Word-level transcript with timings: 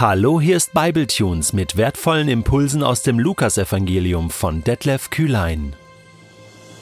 Hallo, 0.00 0.40
hier 0.40 0.56
ist 0.56 0.74
Bibletunes 0.74 1.52
mit 1.52 1.76
wertvollen 1.76 2.28
Impulsen 2.28 2.84
aus 2.84 3.02
dem 3.02 3.18
Lukasevangelium 3.18 4.30
von 4.30 4.62
Detlef 4.62 5.10
Kühlein. 5.10 5.74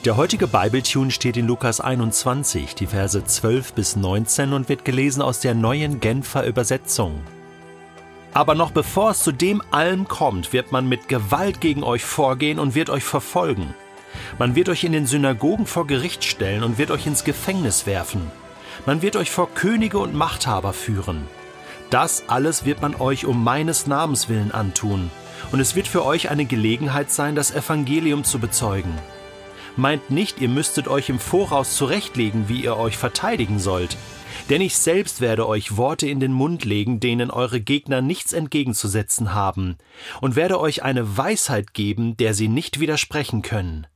Der 0.05 0.17
heutige 0.17 0.45
Bibletune 0.45 1.09
steht 1.09 1.35
in 1.35 1.47
Lukas 1.47 1.81
21, 1.81 2.75
die 2.75 2.85
Verse 2.85 3.25
12 3.25 3.73
bis 3.73 3.95
19 3.95 4.53
und 4.53 4.69
wird 4.69 4.85
gelesen 4.85 5.23
aus 5.23 5.39
der 5.39 5.55
neuen 5.55 5.99
Genfer 5.99 6.45
Übersetzung. 6.45 7.23
Aber 8.35 8.53
noch 8.53 8.69
bevor 8.69 9.09
es 9.09 9.23
zu 9.23 9.31
dem 9.31 9.63
allem 9.71 10.07
kommt, 10.07 10.53
wird 10.53 10.71
man 10.71 10.87
mit 10.87 11.07
Gewalt 11.07 11.59
gegen 11.59 11.83
euch 11.83 12.05
vorgehen 12.05 12.59
und 12.59 12.75
wird 12.75 12.91
euch 12.91 13.03
verfolgen. 13.03 13.73
Man 14.37 14.53
wird 14.53 14.69
euch 14.69 14.83
in 14.83 14.91
den 14.91 15.07
Synagogen 15.07 15.65
vor 15.65 15.87
Gericht 15.87 16.23
stellen 16.23 16.61
und 16.61 16.77
wird 16.77 16.91
euch 16.91 17.07
ins 17.07 17.23
Gefängnis 17.23 17.87
werfen. 17.87 18.29
Man 18.85 19.01
wird 19.01 19.15
euch 19.15 19.31
vor 19.31 19.51
Könige 19.55 19.97
und 19.97 20.13
Machthaber 20.13 20.71
führen. 20.71 21.25
Das 21.89 22.27
alles 22.27 22.65
wird 22.65 22.81
man 22.81 22.95
euch 22.95 23.25
um 23.25 23.43
meines 23.43 23.87
Namens 23.87 24.27
willen 24.27 24.51
antun, 24.51 25.09
und 25.51 25.59
es 25.61 25.75
wird 25.75 25.87
für 25.87 26.05
euch 26.05 26.29
eine 26.29 26.45
Gelegenheit 26.45 27.11
sein, 27.11 27.35
das 27.35 27.51
Evangelium 27.51 28.23
zu 28.25 28.39
bezeugen. 28.39 28.93
Meint 29.77 30.09
nicht, 30.09 30.41
ihr 30.41 30.49
müsstet 30.49 30.87
euch 30.87 31.07
im 31.07 31.19
Voraus 31.19 31.75
zurechtlegen, 31.75 32.49
wie 32.49 32.61
ihr 32.61 32.75
euch 32.75 32.97
verteidigen 32.97 33.59
sollt. 33.59 33.95
Denn 34.49 34.61
ich 34.61 34.77
selbst 34.77 35.21
werde 35.21 35.47
euch 35.47 35.77
Worte 35.77 36.07
in 36.07 36.19
den 36.19 36.33
Mund 36.33 36.65
legen, 36.65 36.99
denen 36.99 37.31
eure 37.31 37.61
Gegner 37.61 38.01
nichts 38.01 38.33
entgegenzusetzen 38.33 39.33
haben, 39.33 39.77
und 40.19 40.35
werde 40.35 40.59
euch 40.59 40.83
eine 40.83 41.17
Weisheit 41.17 41.73
geben, 41.73 42.17
der 42.17 42.33
sie 42.33 42.47
nicht 42.47 42.79
widersprechen 42.79 43.41
können. 43.43 43.87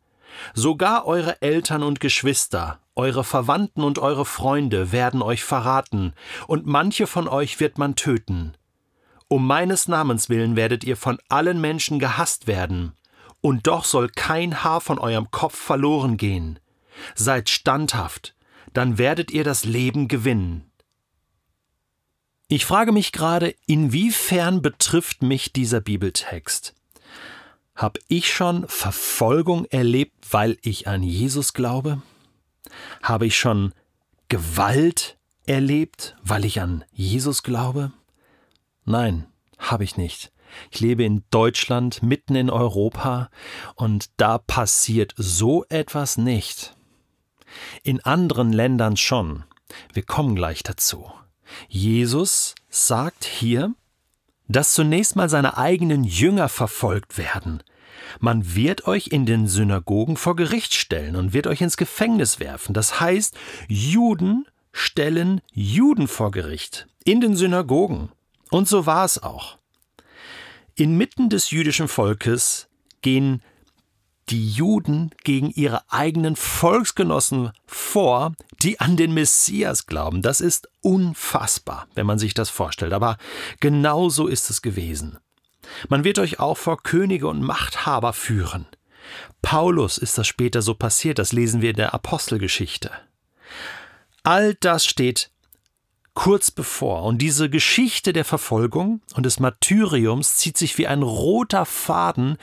Sogar 0.53 1.05
eure 1.05 1.41
Eltern 1.41 1.84
und 1.84 1.99
Geschwister, 1.99 2.80
eure 2.95 3.23
Verwandten 3.23 3.84
und 3.84 3.99
eure 3.99 4.26
Freunde 4.26 4.91
werden 4.91 5.21
euch 5.21 5.44
verraten, 5.44 6.13
und 6.48 6.66
manche 6.66 7.07
von 7.07 7.27
euch 7.27 7.59
wird 7.59 7.77
man 7.77 7.95
töten. 7.95 8.54
Um 9.27 9.48
meines 9.48 9.88
Namens 9.88 10.29
willen 10.29 10.55
werdet 10.55 10.84
ihr 10.84 10.98
von 10.98 11.18
allen 11.29 11.62
Menschen 11.62 11.99
gehasst 11.99 12.48
werden, 12.48 12.93
und 13.40 13.68
doch 13.68 13.85
soll 13.85 14.10
kein 14.10 14.63
Haar 14.63 14.82
von 14.82 14.99
eurem 14.99 15.32
Kopf 15.32 15.57
verloren 15.57 16.18
gehen. 16.18 16.60
Seid 17.16 17.49
standhaft, 17.49 18.35
dann 18.73 18.98
werdet 18.98 19.32
ihr 19.32 19.43
das 19.43 19.66
Leben 19.66 20.07
gewinnen. 20.07 20.71
Ich 22.48 22.66
frage 22.66 22.91
mich 22.91 23.13
gerade, 23.13 23.55
inwiefern 23.66 24.62
betrifft 24.62 25.23
mich 25.23 25.54
dieser 25.54 25.79
Bibeltext? 25.79 26.76
Hab 27.82 27.98
ich 28.07 28.32
schon 28.32 28.68
Verfolgung 28.68 29.65
erlebt, 29.65 30.13
weil 30.29 30.60
ich 30.62 30.87
an 30.87 31.01
Jesus 31.01 31.51
glaube? 31.54 32.04
Habe 33.01 33.26
ich 33.26 33.35
schon 33.35 33.73
Gewalt 34.29 35.18
erlebt, 35.48 36.15
weil 36.21 36.46
ich 36.46 36.62
an 36.62 36.85
Jesus 36.91 37.41
glaube? 37.41 37.91
Nein, 38.85 39.26
habe 39.57 39.84
ich 39.84 39.98
nicht. 39.98 40.32
Ich 40.70 40.79
lebe 40.79 41.04
in 41.04 41.23
Deutschland, 41.32 42.04
mitten 42.04 42.35
in 42.35 42.51
Europa, 42.51 43.32
und 43.73 44.12
da 44.18 44.38
passiert 44.38 45.16
so 45.18 45.66
etwas 45.70 46.18
nicht. 46.18 46.76
In 47.82 47.99
anderen 48.01 48.54
Ländern 48.54 48.95
schon. 48.95 49.43
Wir 49.91 50.04
kommen 50.04 50.35
gleich 50.35 50.62
dazu. 50.62 51.12
Jesus 51.68 52.54
sagt 52.70 53.23
hier, 53.26 53.73
dass 54.48 54.76
zunächst 54.76 55.16
mal 55.16 55.29
seine 55.29 55.57
eigenen 55.57 56.04
Jünger 56.04 56.48
verfolgt 56.48 57.18
werden. 57.18 57.63
Man 58.20 58.55
wird 58.55 58.87
euch 58.87 59.07
in 59.07 59.25
den 59.25 59.47
Synagogen 59.47 60.17
vor 60.17 60.35
Gericht 60.35 60.73
stellen 60.73 61.15
und 61.15 61.34
wird 61.34 61.47
euch 61.47 61.61
ins 61.61 61.77
Gefängnis 61.77 62.39
werfen. 62.39 62.73
Das 62.73 62.99
heißt, 62.99 63.35
Juden 63.67 64.45
stellen 64.72 65.41
Juden 65.53 66.07
vor 66.07 66.31
Gericht 66.31 66.88
in 67.03 67.22
den 67.22 67.35
Synagogen. 67.35 68.09
Und 68.50 68.67
so 68.67 68.85
war 68.85 69.06
es 69.06 69.22
auch. 69.22 69.57
Inmitten 70.75 71.29
des 71.29 71.51
jüdischen 71.51 71.88
Volkes 71.88 72.67
gehen 73.01 73.41
die 74.29 74.49
Juden 74.49 75.11
gegen 75.23 75.49
ihre 75.51 75.91
eigenen 75.91 76.35
Volksgenossen 76.35 77.51
vor, 77.66 78.33
die 78.61 78.79
an 78.79 78.95
den 78.95 79.13
Messias 79.13 79.87
glauben. 79.87 80.21
Das 80.21 80.39
ist 80.39 80.69
unfassbar, 80.81 81.87
wenn 81.95 82.05
man 82.05 82.17
sich 82.17 82.33
das 82.33 82.49
vorstellt. 82.49 82.93
Aber 82.93 83.17
genau 83.59 84.09
so 84.09 84.27
ist 84.27 84.49
es 84.49 84.61
gewesen. 84.61 85.17
Man 85.89 86.03
wird 86.03 86.19
euch 86.19 86.39
auch 86.39 86.57
vor 86.57 86.81
Könige 86.81 87.27
und 87.27 87.41
Machthaber 87.41 88.13
führen. 88.13 88.65
Paulus 89.41 89.97
ist 89.97 90.17
das 90.17 90.27
später 90.27 90.61
so 90.61 90.75
passiert, 90.75 91.19
das 91.19 91.31
lesen 91.31 91.61
wir 91.61 91.71
in 91.71 91.75
der 91.75 91.93
Apostelgeschichte. 91.93 92.91
All 94.23 94.53
das 94.55 94.85
steht 94.85 95.31
kurz 96.13 96.51
bevor. 96.51 97.03
Und 97.03 97.19
diese 97.19 97.49
Geschichte 97.49 98.13
der 98.13 98.25
Verfolgung 98.25 99.01
und 99.15 99.25
des 99.25 99.39
Martyriums 99.39 100.35
zieht 100.37 100.57
sich 100.57 100.77
wie 100.77 100.87
ein 100.87 101.03
roter 101.03 101.65
Faden 101.65 102.37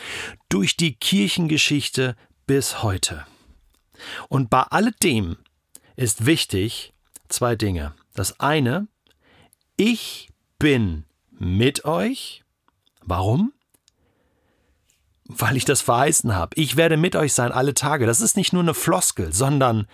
durch 0.49 0.77
die 0.77 0.95
Kirchengeschichte 0.95 2.17
bis 2.47 2.83
heute. 2.83 3.27
Und 4.29 4.51
bei 4.51 4.63
alledem 4.63 5.37
ist 5.97 6.27
wichtig 6.27 6.93
zwei 7.29 7.57
Dinge. 7.57 7.95
Das 8.15 8.41
eine, 8.41 8.89
ich 9.77 10.31
bin 10.59 11.05
mit 11.31 11.85
euch. 11.85 12.45
Warum? 13.09 13.53
Weil 15.25 15.57
ich 15.57 15.65
das 15.65 15.81
verheißen 15.81 16.35
habe. 16.35 16.55
Ich 16.57 16.77
werde 16.77 16.97
mit 16.97 17.17
euch 17.17 17.33
sein 17.35 17.53
alle 17.53 17.75
Tage. 17.75 18.07
Das 18.07 18.21
ist 18.21 18.37
nicht 18.37 18.53
nur 18.53 18.63
eine 18.63 18.75
Floskel, 18.75 19.33
sondern 19.33 19.87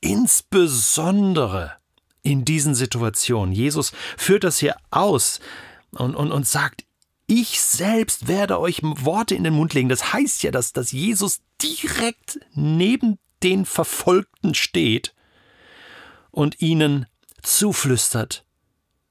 insbesondere 0.00 1.72
in 2.22 2.44
diesen 2.44 2.74
Situationen. 2.74 3.52
Jesus 3.52 3.92
führt 4.16 4.44
das 4.44 4.58
hier 4.58 4.76
aus 4.90 5.40
und, 5.92 6.14
und, 6.14 6.32
und 6.32 6.46
sagt, 6.46 6.84
ich 7.26 7.60
selbst 7.60 8.26
werde 8.26 8.58
euch 8.58 8.80
Worte 8.82 9.34
in 9.34 9.44
den 9.44 9.54
Mund 9.54 9.74
legen. 9.74 9.88
Das 9.88 10.12
heißt 10.12 10.42
ja, 10.42 10.50
dass, 10.50 10.72
dass 10.72 10.90
Jesus 10.92 11.40
direkt 11.62 12.40
neben 12.54 13.18
den 13.42 13.64
Verfolgten 13.64 14.54
steht 14.54 15.14
und 16.30 16.60
ihnen 16.60 17.06
zuflüstert. 17.42 18.44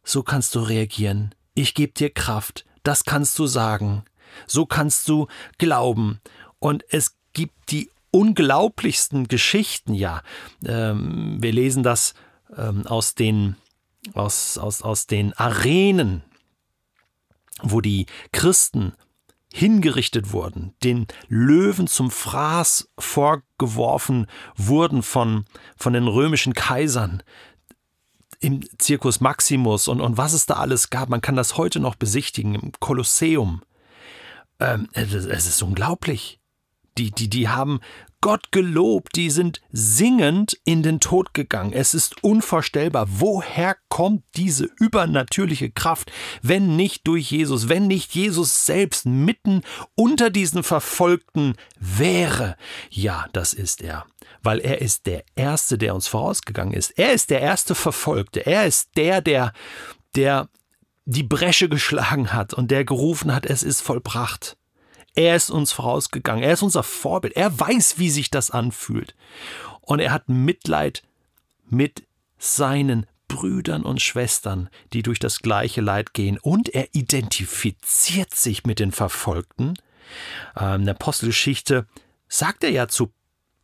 So 0.03 0.24
kannst 0.24 0.56
du 0.56 0.59
reagieren. 0.59 1.34
Ich 1.56 1.74
gebe 1.74 1.94
dir 1.94 2.09
Kraft. 2.09 2.66
Das 2.89 3.03
kannst 3.03 3.38
du 3.38 3.45
sagen. 3.45 4.03
So 4.47 4.66
kannst 4.66 5.07
du 5.09 5.27
glauben. 5.59 6.22
Und 6.57 6.83
es 6.89 7.16
gibt 7.33 7.69
die 7.69 7.91
unglaublichsten 8.09 9.27
Geschichten, 9.27 9.94
ja. 9.94 10.23
Ähm, 10.66 11.38
wir 11.39 11.51
lesen 11.51 11.83
das 11.83 12.16
ähm, 12.57 12.88
aus, 12.88 13.13
den, 13.13 13.57
aus, 14.16 14.57
aus, 14.57 14.81
aus 14.81 15.05
den 15.05 15.33
Arenen, 15.33 16.23
wo 17.61 17.79
die 17.79 18.07
Christen 18.31 18.94
hingerichtet 19.53 20.31
wurden, 20.31 20.73
den 20.83 21.06
Löwen 21.27 21.85
zum 21.85 22.09
Fraß 22.09 22.89
vorgeworfen 22.97 24.25
wurden 24.56 25.03
von, 25.03 25.45
von 25.77 25.94
den 25.94 26.07
römischen 26.07 26.56
Kaisern, 26.56 27.21
im 28.39 28.61
Circus 28.81 29.19
Maximus 29.19 29.88
und, 29.88 30.01
und 30.01 30.17
was 30.17 30.33
es 30.33 30.45
da 30.45 30.55
alles 30.55 30.89
gab. 30.89 31.09
Man 31.09 31.22
kann 31.22 31.35
das 31.35 31.57
heute 31.57 31.79
noch 31.79 31.95
besichtigen 31.95 32.55
im 32.55 32.72
Kolosseum. 32.79 33.61
Ähm, 34.59 34.88
es, 34.94 35.13
es 35.13 35.47
ist 35.47 35.61
unglaublich. 35.61 36.38
Die, 37.00 37.12
die, 37.12 37.30
die 37.30 37.48
haben 37.48 37.80
Gott 38.20 38.52
gelobt, 38.52 39.16
die 39.16 39.30
sind 39.30 39.62
singend 39.72 40.60
in 40.66 40.84
den 40.84 41.00
Tod 41.00 41.34
gegangen. 41.34 41.72
Es 41.72 41.94
ist 41.94 42.22
unvorstellbar. 42.22 43.08
Woher 43.10 43.78
kommt 43.88 44.24
diese 44.36 44.66
übernatürliche 44.80 45.72
Kraft, 45.72 46.12
wenn 46.42 46.76
nicht 46.76 47.08
durch 47.08 47.32
Jesus, 47.32 47.70
wenn 47.70 47.88
nicht 47.88 48.14
Jesus 48.14 48.66
selbst 48.66 49.06
mitten 49.06 49.62
unter 49.96 50.30
diesen 50.30 50.64
Verfolgten 50.64 51.56
wäre? 51.80 52.58
Ja, 52.90 53.28
das 53.31 53.54
ist 53.54 53.81
er, 53.81 54.06
weil 54.44 54.60
er 54.60 54.81
ist 54.81 55.06
der 55.06 55.24
Erste, 55.38 55.78
der 55.78 55.96
uns 55.96 56.10
vorausgegangen 56.10 56.74
ist. 56.74 56.92
Er 57.00 57.14
ist 57.14 57.30
der 57.30 57.40
erste 57.40 57.76
Verfolgte. 57.76 58.46
Er 58.46 58.66
ist 58.66 58.90
der, 58.98 59.22
der, 59.22 59.54
der 60.16 60.50
die 61.06 61.24
Bresche 61.24 61.69
geschlagen 61.69 62.34
hat 62.34 62.54
und 62.54 62.69
der 62.69 62.84
gerufen 62.84 63.34
hat, 63.34 63.45
es 63.45 63.63
ist 63.63 63.80
vollbracht. 63.80 64.58
Er 65.19 65.36
ist 65.36 65.51
uns 65.51 65.74
vorausgegangen. 65.74 66.45
Er 66.45 66.54
ist 66.54 66.63
unser 66.63 66.81
Vorbild. 66.81 67.36
Er 67.36 67.60
weiß, 67.60 68.00
wie 68.00 68.10
sich 68.10 68.31
das 68.31 68.51
anfühlt. 68.51 69.16
Und 69.81 70.00
er 70.00 70.13
hat 70.13 70.30
Mitleid 70.30 71.04
mit 71.66 72.07
seinen 72.38 73.06
Brüdern 73.27 73.83
und 73.83 74.01
Schwestern, 74.01 74.69
die 74.94 75.04
durch 75.04 75.19
das 75.19 75.39
gleiche 75.39 75.81
Leid 75.81 76.13
gehen. 76.13 76.38
Und 76.38 76.69
er 76.69 76.88
identifiziert 76.95 78.33
sich 78.33 78.63
mit 78.63 78.80
den 78.80 78.94
Verfolgten. 78.94 79.74
Ähm, 80.56 80.80
in 80.80 80.86
der 80.86 80.95
Apostelgeschichte 80.95 81.86
sagt 82.30 82.63
er 82.63 82.69
ja 82.69 82.88
zu 82.88 83.12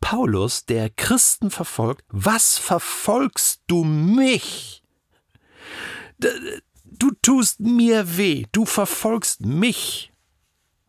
Paulus, 0.02 0.66
der 0.66 0.90
Christen 0.90 1.52
verfolgt, 1.52 2.04
was 2.10 2.58
verfolgst 2.58 3.62
du 3.68 3.86
mich? 3.86 4.84
Du 6.84 7.12
tust 7.22 7.62
mir 7.62 8.18
weh, 8.18 8.44
du 8.52 8.66
verfolgst 8.66 9.40
mich. 9.40 10.12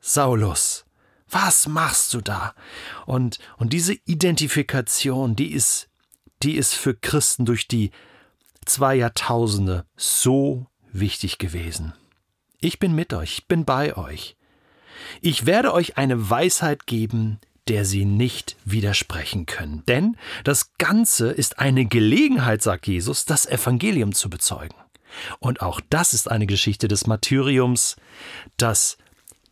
Saulus, 0.08 0.84
was 1.28 1.66
machst 1.66 2.14
du 2.14 2.20
da? 2.20 2.54
Und, 3.06 3.40
und 3.56 3.72
diese 3.72 3.94
Identifikation, 4.04 5.34
die 5.34 5.50
ist, 5.50 5.88
die 6.44 6.54
ist 6.54 6.74
für 6.74 6.94
Christen 6.94 7.44
durch 7.44 7.66
die 7.66 7.90
zwei 8.64 8.94
Jahrtausende 8.94 9.84
so 9.96 10.66
wichtig 10.92 11.38
gewesen. 11.38 11.92
Ich 12.60 12.78
bin 12.78 12.94
mit 12.94 13.12
euch, 13.14 13.38
ich 13.38 13.48
bin 13.48 13.64
bei 13.64 13.96
euch. 13.96 14.36
Ich 15.22 15.44
werde 15.44 15.74
euch 15.74 15.98
eine 15.98 16.30
Weisheit 16.30 16.86
geben, 16.86 17.40
der 17.66 17.84
sie 17.84 18.04
nicht 18.04 18.54
widersprechen 18.64 19.44
können. 19.44 19.82
Denn 19.88 20.16
das 20.44 20.72
Ganze 20.78 21.32
ist 21.32 21.58
eine 21.58 21.84
Gelegenheit, 21.84 22.62
sagt 22.62 22.86
Jesus, 22.86 23.24
das 23.24 23.44
Evangelium 23.44 24.14
zu 24.14 24.30
bezeugen. 24.30 24.76
Und 25.40 25.62
auch 25.62 25.80
das 25.90 26.14
ist 26.14 26.30
eine 26.30 26.46
Geschichte 26.46 26.86
des 26.86 27.08
Martyriums, 27.08 27.96
dass 28.56 28.98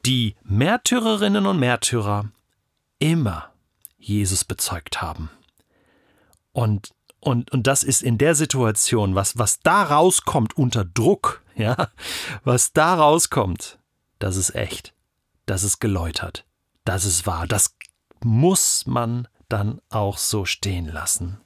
die 0.04 0.36
Märtyrerinnen 0.42 1.46
und 1.46 1.58
Märtyrer 1.58 2.30
immer 2.98 3.50
Jesus 3.98 4.44
bezeugt 4.44 5.00
haben. 5.00 5.30
Und, 6.52 6.94
und, 7.20 7.50
und 7.52 7.66
das 7.66 7.82
ist 7.82 8.02
in 8.02 8.18
der 8.18 8.34
Situation, 8.34 9.14
was, 9.14 9.38
was 9.38 9.60
da 9.60 9.82
rauskommt 9.82 10.56
unter 10.56 10.84
Druck, 10.84 11.42
ja, 11.56 11.88
was 12.44 12.72
da 12.72 12.94
rauskommt, 12.94 13.78
das 14.18 14.36
ist 14.36 14.54
echt, 14.54 14.94
das 15.46 15.64
ist 15.64 15.80
geläutert, 15.80 16.44
das 16.84 17.04
ist 17.04 17.26
wahr, 17.26 17.46
das 17.46 17.76
muss 18.22 18.86
man 18.86 19.28
dann 19.48 19.80
auch 19.90 20.18
so 20.18 20.44
stehen 20.44 20.86
lassen. 20.86 21.40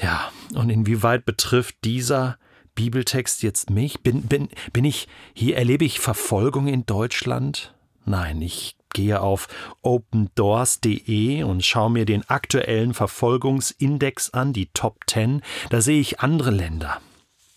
Ja, 0.00 0.32
und 0.54 0.70
inwieweit 0.70 1.24
betrifft 1.24 1.76
dieser 1.84 2.38
Bibeltext 2.74 3.42
jetzt 3.42 3.70
mich? 3.70 4.02
Bin, 4.02 4.22
bin, 4.22 4.48
bin 4.72 4.84
ich, 4.84 5.08
hier 5.34 5.56
erlebe 5.56 5.84
ich 5.84 6.00
Verfolgung 6.00 6.66
in 6.66 6.86
Deutschland? 6.86 7.74
Nein, 8.04 8.42
ich 8.42 8.76
gehe 8.92 9.20
auf 9.20 9.48
opendoors.de 9.82 11.42
und 11.44 11.64
schaue 11.64 11.90
mir 11.90 12.04
den 12.04 12.28
aktuellen 12.28 12.94
Verfolgungsindex 12.94 14.30
an, 14.30 14.52
die 14.52 14.66
Top 14.74 15.00
10. 15.06 15.42
Da 15.70 15.80
sehe 15.80 16.00
ich 16.00 16.20
andere 16.20 16.50
Länder. 16.50 17.00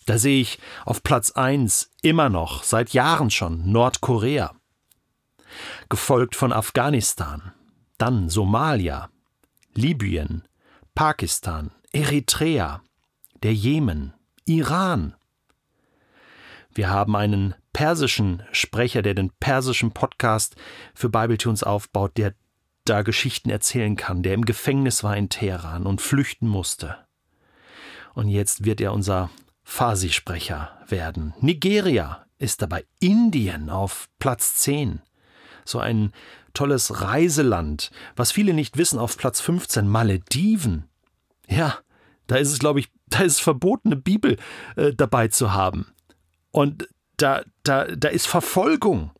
Da 0.06 0.18
sehe 0.18 0.40
ich 0.40 0.58
auf 0.84 1.02
Platz 1.02 1.32
1 1.32 1.90
immer 2.02 2.28
noch, 2.28 2.62
seit 2.62 2.92
Jahren 2.92 3.30
schon, 3.30 3.70
Nordkorea. 3.70 4.54
Gefolgt 5.88 6.36
von 6.36 6.52
Afghanistan, 6.52 7.52
dann 7.98 8.28
Somalia, 8.28 9.10
Libyen, 9.74 10.44
Pakistan, 10.94 11.72
Eritrea, 11.92 12.82
der 13.42 13.52
Jemen, 13.52 14.14
Iran. 14.46 15.14
Wir 16.72 16.88
haben 16.88 17.16
einen 17.16 17.54
persischen 17.72 18.44
Sprecher, 18.52 19.02
der 19.02 19.14
den 19.14 19.30
persischen 19.40 19.90
Podcast 19.90 20.54
für 20.94 21.08
Bibletunes 21.08 21.64
aufbaut, 21.64 22.16
der 22.16 22.34
da 22.84 23.02
Geschichten 23.02 23.50
erzählen 23.50 23.96
kann, 23.96 24.22
der 24.22 24.34
im 24.34 24.44
Gefängnis 24.44 25.02
war 25.02 25.16
in 25.16 25.28
Teheran 25.28 25.84
und 25.84 26.00
flüchten 26.00 26.46
musste. 26.46 26.96
Und 28.14 28.28
jetzt 28.28 28.64
wird 28.64 28.80
er 28.80 28.92
unser 28.92 29.30
Farsi-Sprecher 29.64 30.78
werden. 30.86 31.34
Nigeria 31.40 32.24
ist 32.38 32.62
dabei, 32.62 32.84
Indien 33.00 33.68
auf 33.68 34.08
Platz 34.20 34.54
10. 34.56 35.02
So 35.64 35.80
ein 35.80 36.12
tolles 36.54 37.02
Reiseland. 37.02 37.90
Was 38.14 38.30
viele 38.30 38.54
nicht 38.54 38.76
wissen, 38.76 39.00
auf 39.00 39.16
Platz 39.16 39.40
15 39.40 39.88
Malediven. 39.88 40.84
Ja, 41.48 41.78
da 42.26 42.36
ist 42.36 42.52
es, 42.52 42.58
glaube 42.58 42.80
ich, 42.80 42.88
da 43.08 43.20
ist 43.20 43.34
es 43.34 43.40
verboten, 43.40 43.88
eine 43.88 43.96
Bibel 43.96 44.36
äh, 44.76 44.92
dabei 44.94 45.28
zu 45.28 45.52
haben. 45.52 45.92
Und 46.50 46.88
da, 47.16 47.42
da, 47.62 47.84
da 47.84 48.08
ist 48.08 48.26
Verfolgung. 48.26 49.10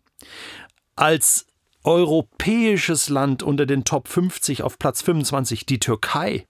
Als 0.97 1.47
europäisches 1.85 3.09
Land 3.09 3.43
unter 3.43 3.65
den 3.65 3.85
Top 3.85 4.09
50 4.09 4.63
auf 4.63 4.79
Platz 4.79 5.03
25 5.03 5.67
die 5.67 5.79
Türkei. 5.79 6.47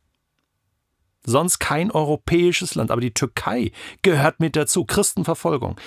Sonst 1.25 1.59
kein 1.59 1.91
europäisches 1.91 2.75
Land, 2.77 2.91
aber 2.91 3.01
die 3.01 3.13
Türkei 3.13 3.73
gehört 4.03 4.41
mit 4.41 4.57
dazu. 4.57 4.85
Christenverfolgung. 4.85 5.79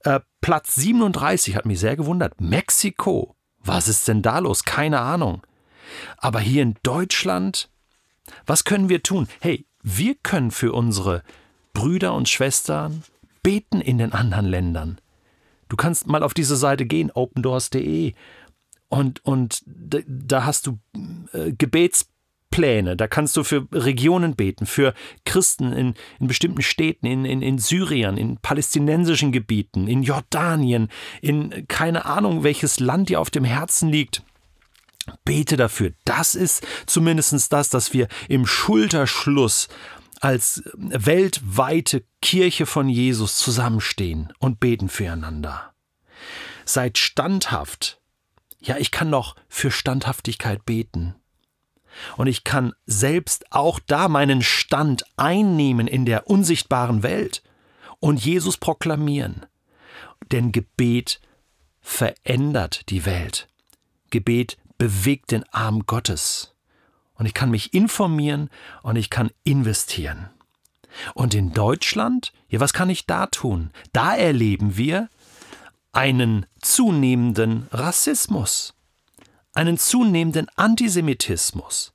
Äh, 0.00 0.20
Platz 0.40 0.74
37 0.74 1.56
hat 1.56 1.64
mich 1.64 1.80
sehr 1.80 1.96
gewundert. 1.96 2.40
Mexiko. 2.40 3.36
Was 3.58 3.88
ist 3.88 4.08
denn 4.08 4.22
da 4.22 4.40
los? 4.40 4.64
Keine 4.64 5.00
Ahnung. 5.00 5.46
Aber 6.16 6.40
hier 6.40 6.62
in 6.62 6.76
Deutschland, 6.82 7.70
was 8.46 8.64
können 8.64 8.88
wir 8.88 9.02
tun? 9.02 9.28
Hey, 9.40 9.66
wir 9.82 10.14
können 10.22 10.50
für 10.50 10.72
unsere 10.72 11.22
Brüder 11.72 12.14
und 12.14 12.28
Schwestern 12.28 13.02
beten 13.42 13.80
in 13.80 13.98
den 13.98 14.12
anderen 14.12 14.46
Ländern. 14.46 15.00
Du 15.68 15.76
kannst 15.76 16.06
mal 16.06 16.22
auf 16.22 16.34
diese 16.34 16.56
Seite 16.56 16.84
gehen, 16.84 17.10
opendoors.de, 17.10 18.14
und, 18.90 19.24
und 19.24 19.62
da 19.64 20.44
hast 20.44 20.66
du 20.66 20.80
äh, 21.32 21.52
Gebetspläne, 21.52 22.96
da 22.96 23.06
kannst 23.06 23.36
du 23.36 23.44
für 23.44 23.68
Regionen 23.70 24.34
beten, 24.34 24.66
für 24.66 24.94
Christen 25.24 25.72
in, 25.72 25.94
in 26.18 26.26
bestimmten 26.26 26.62
Städten, 26.62 27.06
in, 27.06 27.24
in, 27.24 27.40
in 27.40 27.58
Syrien, 27.58 28.16
in 28.16 28.38
palästinensischen 28.38 29.30
Gebieten, 29.30 29.86
in 29.86 30.02
Jordanien, 30.02 30.88
in 31.22 31.68
keine 31.68 32.04
Ahnung, 32.04 32.42
welches 32.42 32.80
Land 32.80 33.10
dir 33.10 33.20
auf 33.20 33.30
dem 33.30 33.44
Herzen 33.44 33.90
liegt. 33.90 34.24
Bete 35.24 35.56
dafür. 35.56 35.92
Das 36.04 36.34
ist 36.34 36.66
zumindest 36.86 37.52
das, 37.52 37.68
dass 37.68 37.92
wir 37.92 38.08
im 38.28 38.46
Schulterschluss 38.46 39.68
als 40.20 40.62
weltweite 40.74 42.04
Kirche 42.20 42.66
von 42.66 42.88
Jesus 42.88 43.38
zusammenstehen 43.38 44.32
und 44.38 44.60
beten 44.60 44.88
füreinander. 44.88 45.72
Seid 46.64 46.98
standhaft. 46.98 48.00
Ja, 48.60 48.76
ich 48.76 48.90
kann 48.90 49.08
noch 49.08 49.34
für 49.48 49.70
Standhaftigkeit 49.70 50.66
beten. 50.66 51.14
Und 52.16 52.26
ich 52.26 52.44
kann 52.44 52.72
selbst 52.86 53.50
auch 53.50 53.80
da 53.80 54.08
meinen 54.08 54.42
Stand 54.42 55.04
einnehmen 55.16 55.86
in 55.86 56.04
der 56.04 56.28
unsichtbaren 56.28 57.02
Welt 57.02 57.42
und 57.98 58.24
Jesus 58.24 58.58
proklamieren. 58.58 59.46
Denn 60.30 60.52
Gebet 60.52 61.20
verändert 61.80 62.90
die 62.90 63.06
Welt. 63.06 63.48
Gebet 64.10 64.58
bewegt 64.80 65.30
den 65.30 65.44
Arm 65.52 65.84
Gottes. 65.84 66.54
Und 67.12 67.26
ich 67.26 67.34
kann 67.34 67.50
mich 67.50 67.74
informieren 67.74 68.48
und 68.82 68.96
ich 68.96 69.10
kann 69.10 69.30
investieren. 69.44 70.30
Und 71.12 71.34
in 71.34 71.52
Deutschland, 71.52 72.32
ja, 72.48 72.60
was 72.60 72.72
kann 72.72 72.88
ich 72.88 73.04
da 73.04 73.26
tun? 73.26 73.72
Da 73.92 74.16
erleben 74.16 74.78
wir 74.78 75.10
einen 75.92 76.46
zunehmenden 76.62 77.68
Rassismus, 77.72 78.72
einen 79.52 79.76
zunehmenden 79.76 80.46
Antisemitismus. 80.56 81.92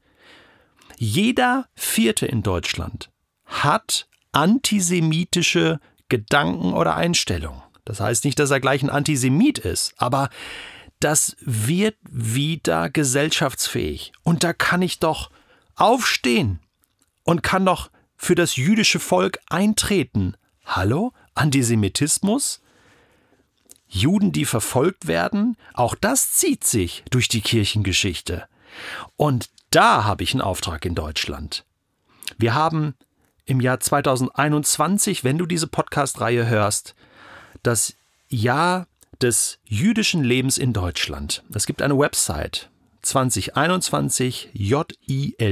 Jeder 0.95 1.67
Vierte 1.73 2.27
in 2.27 2.43
Deutschland 2.43 3.09
hat 3.45 4.07
antisemitische 4.31 5.79
Gedanken 6.07 6.73
oder 6.73 6.95
Einstellungen. 6.95 7.63
Das 7.83 7.99
heißt 7.99 8.25
nicht, 8.25 8.37
dass 8.37 8.51
er 8.51 8.59
gleich 8.59 8.83
ein 8.83 8.91
Antisemit 8.91 9.57
ist, 9.57 9.95
aber 9.97 10.29
das 10.99 11.35
wird 11.39 11.97
wieder 12.09 12.89
gesellschaftsfähig. 12.89 14.13
Und 14.23 14.43
da 14.43 14.53
kann 14.53 14.81
ich 14.81 14.99
doch 14.99 15.29
aufstehen 15.75 16.59
und 17.23 17.43
kann 17.43 17.65
doch 17.65 17.91
für 18.15 18.35
das 18.35 18.55
jüdische 18.55 18.99
Volk 18.99 19.39
eintreten. 19.49 20.35
Hallo? 20.65 21.13
Antisemitismus? 21.33 22.61
Juden, 23.87 24.31
die 24.31 24.45
verfolgt 24.45 25.07
werden? 25.07 25.57
Auch 25.73 25.95
das 25.95 26.33
zieht 26.33 26.63
sich 26.63 27.03
durch 27.11 27.27
die 27.27 27.41
Kirchengeschichte. 27.41 28.47
Und 29.15 29.49
da 29.69 30.05
habe 30.05 30.23
ich 30.23 30.33
einen 30.33 30.41
Auftrag 30.41 30.85
in 30.85 30.95
Deutschland. 30.95 31.65
Wir 32.37 32.53
haben 32.53 32.95
im 33.45 33.61
Jahr 33.61 33.79
2021, 33.79 35.23
wenn 35.23 35.37
du 35.37 35.45
diese 35.45 35.67
Podcast-Reihe 35.67 36.47
hörst, 36.47 36.95
das 37.61 37.95
Jahr 38.27 38.87
des 39.21 39.59
jüdischen 39.65 40.23
Lebens 40.23 40.57
in 40.57 40.73
Deutschland. 40.73 41.43
Es 41.53 41.65
gibt 41.65 41.81
eine 41.81 41.97
Website 41.97 42.69
2021 43.01 44.49
jild.de, 44.53 45.43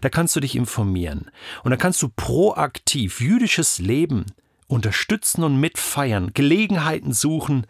da 0.00 0.08
kannst 0.08 0.36
du 0.36 0.40
dich 0.40 0.56
informieren 0.56 1.30
und 1.62 1.70
da 1.70 1.76
kannst 1.76 2.02
du 2.02 2.08
proaktiv 2.08 3.20
jüdisches 3.20 3.78
Leben 3.78 4.26
unterstützen 4.66 5.44
und 5.44 5.60
mitfeiern, 5.60 6.32
Gelegenheiten 6.34 7.12
suchen, 7.12 7.66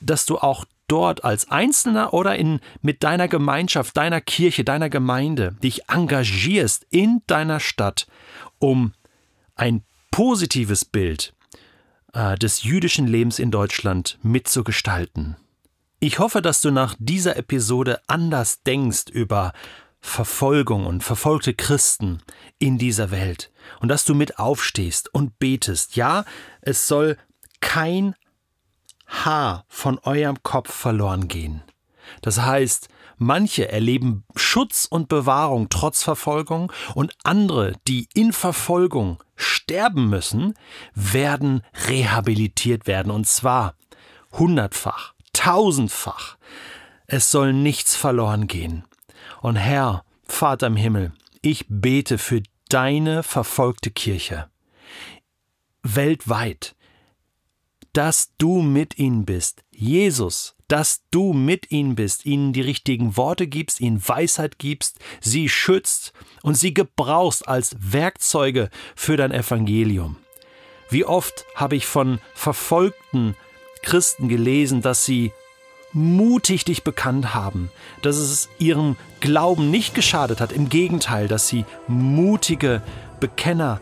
dass 0.00 0.26
du 0.26 0.38
auch 0.38 0.64
dort 0.88 1.24
als 1.24 1.50
Einzelner 1.50 2.14
oder 2.14 2.36
in, 2.36 2.60
mit 2.80 3.02
deiner 3.02 3.28
Gemeinschaft, 3.28 3.96
deiner 3.96 4.20
Kirche, 4.20 4.64
deiner 4.64 4.88
Gemeinde 4.88 5.56
dich 5.62 5.88
engagierst 5.88 6.86
in 6.90 7.22
deiner 7.26 7.60
Stadt, 7.60 8.06
um 8.58 8.92
ein 9.54 9.82
positives 10.10 10.84
Bild 10.84 11.34
äh, 12.16 12.36
des 12.36 12.62
jüdischen 12.62 13.06
Lebens 13.06 13.38
in 13.38 13.50
Deutschland 13.50 14.18
mitzugestalten. 14.22 15.36
Ich 16.00 16.18
hoffe, 16.18 16.40
dass 16.40 16.62
du 16.62 16.70
nach 16.70 16.94
dieser 16.98 17.36
Episode 17.36 18.00
anders 18.06 18.62
denkst 18.62 19.10
über 19.12 19.52
Verfolgung 20.00 20.86
und 20.86 21.02
verfolgte 21.04 21.52
Christen 21.52 22.22
in 22.58 22.78
dieser 22.78 23.10
Welt 23.10 23.50
und 23.80 23.88
dass 23.88 24.04
du 24.04 24.14
mit 24.14 24.38
aufstehst 24.38 25.12
und 25.12 25.38
betest. 25.38 25.96
Ja, 25.96 26.24
es 26.62 26.88
soll 26.88 27.16
kein 27.60 28.14
Haar 29.06 29.64
von 29.68 29.98
eurem 29.98 30.42
Kopf 30.42 30.72
verloren 30.72 31.28
gehen. 31.28 31.62
Das 32.22 32.40
heißt, 32.40 32.88
manche 33.16 33.70
erleben 33.70 34.24
Schutz 34.34 34.86
und 34.88 35.08
Bewahrung 35.08 35.68
trotz 35.68 36.02
Verfolgung 36.02 36.72
und 36.94 37.14
andere, 37.24 37.74
die 37.86 38.08
in 38.14 38.32
Verfolgung 38.32 39.22
sterben 39.36 40.08
müssen, 40.08 40.54
werden 40.94 41.62
rehabilitiert 41.88 42.86
werden, 42.86 43.10
und 43.10 43.26
zwar 43.26 43.74
hundertfach, 44.32 45.14
tausendfach. 45.32 46.36
Es 47.06 47.30
soll 47.30 47.52
nichts 47.52 47.96
verloren 47.96 48.46
gehen. 48.46 48.84
Und 49.40 49.56
Herr, 49.56 50.04
Vater 50.26 50.66
im 50.66 50.76
Himmel, 50.76 51.12
ich 51.42 51.66
bete 51.68 52.18
für 52.18 52.42
deine 52.68 53.22
verfolgte 53.22 53.90
Kirche 53.90 54.48
weltweit, 55.94 56.74
dass 57.92 58.32
du 58.38 58.62
mit 58.62 58.98
ihnen 58.98 59.24
bist. 59.24 59.62
Jesus, 59.76 60.54
dass 60.68 61.02
du 61.10 61.32
mit 61.32 61.70
ihnen 61.70 61.94
bist, 61.94 62.26
ihnen 62.26 62.52
die 62.52 62.60
richtigen 62.60 63.16
Worte 63.16 63.46
gibst, 63.46 63.80
ihnen 63.80 64.06
Weisheit 64.06 64.58
gibst, 64.58 64.98
sie 65.20 65.48
schützt 65.48 66.12
und 66.42 66.54
sie 66.54 66.74
gebrauchst 66.74 67.46
als 67.46 67.76
Werkzeuge 67.78 68.70
für 68.94 69.16
dein 69.16 69.32
Evangelium. 69.32 70.16
Wie 70.88 71.04
oft 71.04 71.44
habe 71.54 71.76
ich 71.76 71.86
von 71.86 72.20
verfolgten 72.34 73.36
Christen 73.82 74.28
gelesen, 74.28 74.82
dass 74.82 75.04
sie 75.04 75.32
mutig 75.92 76.64
dich 76.64 76.82
bekannt 76.82 77.34
haben, 77.34 77.70
dass 78.02 78.16
es 78.16 78.48
ihrem 78.58 78.96
Glauben 79.20 79.70
nicht 79.70 79.94
geschadet 79.94 80.40
hat, 80.40 80.52
im 80.52 80.68
Gegenteil, 80.68 81.28
dass 81.28 81.48
sie 81.48 81.64
mutige 81.86 82.82
Bekenner 83.20 83.80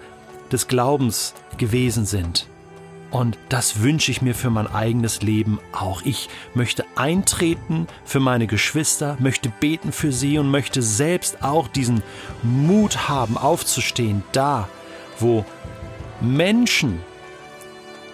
des 0.53 0.69
Glaubens 0.69 1.35
gewesen 1.59 2.07
sind. 2.07 2.49
Und 3.15 3.39
das 3.49 3.81
wünsche 3.81 4.11
ich 4.11 4.23
mir 4.23 4.35
für 4.35 4.51
mein 4.51 4.67
eigenes 4.67 5.23
Leben 5.23 5.61
auch. 5.71 6.03
Ich 6.03 6.29
möchte 6.53 6.85
eintreten 6.97 7.87
für 8.05 8.19
meine 8.19 8.49
Geschwister, 8.49 9.17
möchte 9.21 9.51
beten 9.61 9.93
für 9.93 10.11
sie 10.11 10.37
und 10.37 10.51
möchte 10.51 10.83
selbst 10.83 11.45
auch 11.45 11.69
diesen 11.69 12.03
Mut 12.43 13.09
haben, 13.09 13.39
aufzustehen, 13.39 14.25
da, 14.33 14.69
wo 15.21 15.45
Menschen, 16.21 16.99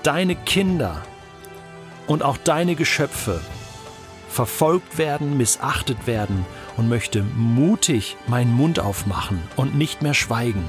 deine 0.03 0.37
Kinder 0.37 1.01
und 2.07 2.23
auch 2.23 2.37
deine 2.37 2.75
Geschöpfe 2.75 3.41
verfolgt 4.29 4.99
werden, 4.99 5.39
missachtet 5.39 6.07
werden 6.07 6.45
und 6.77 6.91
möchte 6.91 7.23
mutig 7.23 8.19
meinen 8.27 8.53
Mund 8.53 8.79
aufmachen 8.81 9.41
und 9.57 9.75
nicht 9.75 10.03
mehr 10.03 10.13
schweigen. 10.13 10.65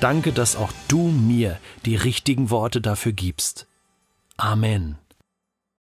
Danke, 0.00 0.32
dass 0.32 0.56
auch 0.56 0.72
du 0.88 1.08
mir 1.08 1.58
die 1.84 1.96
richtigen 1.96 2.50
Worte 2.50 2.80
dafür 2.80 3.12
gibst. 3.12 3.66
Amen. 4.36 4.98